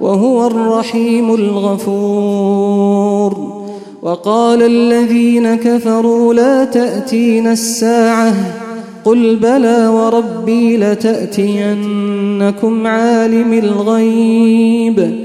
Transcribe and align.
وهو 0.00 0.46
الرحيم 0.46 1.34
الغفور. 1.34 2.84
وقال 4.02 4.62
الذين 4.62 5.54
كفروا 5.54 6.34
لا 6.34 6.64
تأتين 6.64 7.46
الساعة 7.46 8.34
قل 9.04 9.36
بلى 9.36 9.88
وربي 9.88 10.76
لتأتينكم 10.76 12.86
عالم 12.86 13.52
الغيب. 13.52 15.24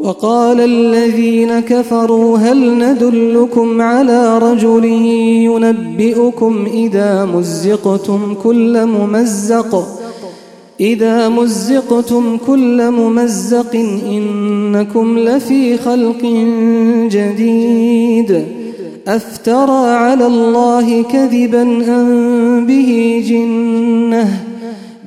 وقال 0.00 0.60
الذين 0.60 1.60
كفروا 1.60 2.38
هل 2.38 2.78
ندلكم 2.78 3.82
على 3.82 4.38
رجل 4.38 4.84
ينبئكم 5.44 6.66
إذا 6.72 7.24
مزقتم 7.24 8.34
كل 8.42 8.86
ممزق 8.86 9.98
إذا 10.80 11.28
مزقتم 11.28 12.36
كل 12.46 12.90
ممزق 12.90 13.74
إنكم 14.06 15.18
لفي 15.18 15.76
خلق 15.76 16.22
جديد 17.12 18.44
أفترى 19.08 19.90
على 19.90 20.26
الله 20.26 21.02
كذبا 21.02 21.62
أن 21.62 22.66
به 22.66 23.22
جنة 23.28 24.57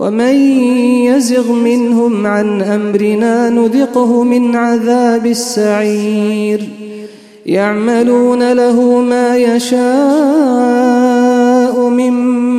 ومن 0.00 0.34
يزغ 1.04 1.52
منهم 1.52 2.26
عن 2.26 2.62
أمرنا 2.62 3.50
نذقه 3.50 4.22
من 4.22 4.56
عذاب 4.56 5.26
السعير. 5.26 6.68
يعملون 7.46 8.52
له 8.52 9.00
ما 9.00 9.36
يشاء 9.36 9.80
من 11.88 12.12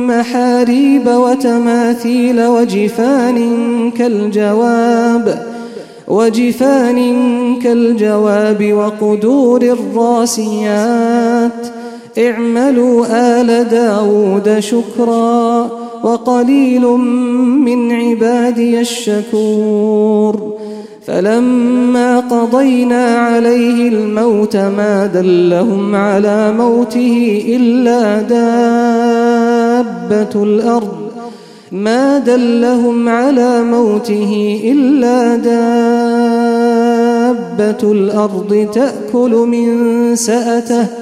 محاريب 0.06 1.06
وتماثيل 1.06 2.46
وجفان 2.46 3.90
كالجواب 3.90 5.46
وجفان 6.08 6.98
كالجواب 7.62 8.72
وقدور 8.72 9.62
الراسيات. 9.62 11.66
اعملوا 12.18 13.06
آل 13.10 13.68
داود 13.68 14.58
شكرا. 14.58 15.81
وقليل 16.04 16.86
من 17.66 17.92
عبادي 17.92 18.80
الشكور. 18.80 20.52
فلما 21.06 22.20
قضينا 22.20 23.04
عليه 23.04 23.88
الموت 23.88 24.56
ما 24.56 25.06
دلهم 25.06 25.94
على 25.94 26.52
موته 26.52 27.44
إلا 27.48 28.22
دابة 28.22 28.82
الأرض. 30.42 31.02
ما 31.72 32.18
دلهم 32.18 33.08
على 33.08 33.62
موته 33.62 34.60
إلا 34.64 35.36
دابة 35.36 35.92
الأرض 37.92 38.68
تأكل 38.74 39.30
من 39.30 40.16
سأته. 40.16 41.01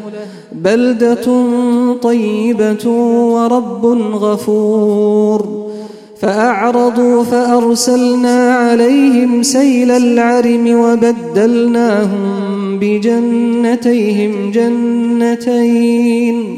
بلدة 0.51 1.45
طيبة 2.01 2.87
ورب 3.33 3.85
غفور. 4.13 5.71
فأعرضوا 6.19 7.23
فأرسلنا 7.23 8.55
عليهم 8.55 9.43
سيل 9.43 9.91
العرم 9.91 10.79
وبدلناهم 10.79 12.21
بجنتيهم 12.79 14.51
جنتين. 14.51 16.57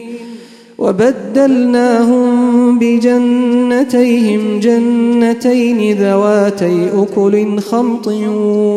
وبدلناهم 0.77 2.79
بجنتيهم 2.79 4.59
جنتين 4.59 5.97
ذواتي 5.97 6.89
أكل 6.95 7.59
خمط 7.59 8.07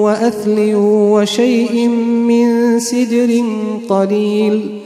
وأثل 0.00 0.74
وشيء 0.74 1.88
من 2.28 2.80
سدر 2.80 3.42
قليل. 3.88 4.85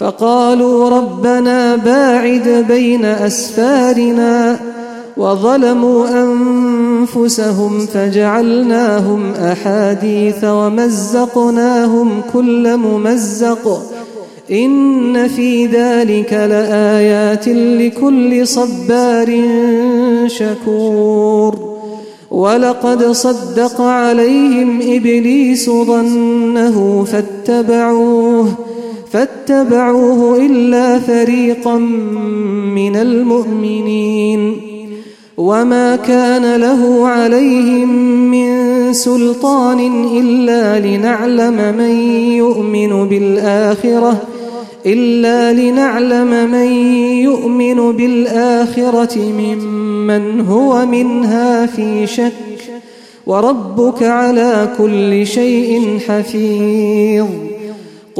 فقالوا 0.00 0.88
ربنا 0.88 1.76
باعد 1.76 2.64
بين 2.68 3.04
أسفارنا 3.04 4.60
وظلموا 5.16 6.06
أنفسهم 6.08 7.86
فجعلناهم 7.86 9.32
أحاديث 9.32 10.44
ومزقناهم 10.44 12.22
كل 12.32 12.76
ممزق. 12.76 13.82
إن 14.50 15.28
في 15.28 15.66
ذلك 15.66 16.32
لآيات 16.32 17.48
لكل 17.48 18.46
صبار 18.46 19.42
شكور. 20.26 21.70
ولقد 22.30 23.04
صدق 23.04 23.80
عليهم 23.80 24.80
إبليس 24.82 25.70
ظنه 25.70 27.04
فاتبعوه 27.04 28.69
فاتبعوه 29.10 30.46
إلا 30.46 30.98
فريقا 30.98 31.78
من 32.74 32.96
المؤمنين 32.96 34.56
وما 35.36 35.96
كان 35.96 36.60
له 36.60 37.06
عليهم 37.08 37.88
من 38.30 38.92
سلطان 38.92 40.06
إلا 40.16 40.86
لنعلم 40.86 41.76
من 41.78 41.90
يؤمن 42.32 43.08
بالآخرة 43.08 44.22
إلا 44.86 45.52
لنعلم 45.52 46.50
من 46.50 46.72
يؤمن 47.22 47.92
بالآخرة 47.92 49.18
ممن 49.18 50.40
هو 50.40 50.86
منها 50.86 51.66
في 51.66 52.06
شك 52.06 52.32
وربك 53.26 54.02
على 54.02 54.68
كل 54.78 55.26
شيء 55.26 55.98
حفيظ. 56.08 57.49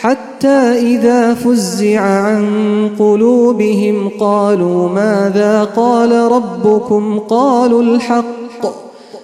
حتى 0.00 0.78
إذا 0.78 1.34
فزع 1.34 2.00
عن 2.00 2.90
قلوبهم 2.98 4.10
قالوا 4.20 4.88
ماذا 4.88 5.64
قال 5.64 6.12
ربكم؟ 6.12 7.18
قالوا 7.18 7.82
الحق 7.82 8.66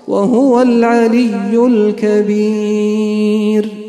وهو 0.09 0.63
العلي 0.63 1.67
الكبير. 1.67 3.84